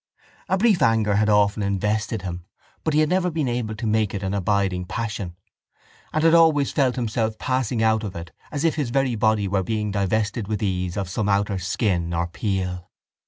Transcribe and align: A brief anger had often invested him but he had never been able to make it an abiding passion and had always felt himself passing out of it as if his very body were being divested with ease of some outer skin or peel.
A 0.49 0.57
brief 0.57 0.81
anger 0.81 1.17
had 1.17 1.29
often 1.29 1.61
invested 1.61 2.23
him 2.23 2.43
but 2.83 2.95
he 2.95 3.01
had 3.01 3.09
never 3.09 3.29
been 3.29 3.47
able 3.47 3.75
to 3.75 3.85
make 3.85 4.15
it 4.15 4.23
an 4.23 4.33
abiding 4.33 4.85
passion 4.85 5.35
and 6.11 6.23
had 6.23 6.33
always 6.33 6.71
felt 6.71 6.95
himself 6.95 7.37
passing 7.37 7.83
out 7.83 8.03
of 8.03 8.15
it 8.15 8.31
as 8.51 8.63
if 8.63 8.73
his 8.77 8.89
very 8.89 9.13
body 9.13 9.47
were 9.47 9.61
being 9.61 9.91
divested 9.91 10.47
with 10.47 10.63
ease 10.63 10.97
of 10.97 11.07
some 11.07 11.29
outer 11.29 11.59
skin 11.59 12.15
or 12.15 12.25
peel. 12.25 12.89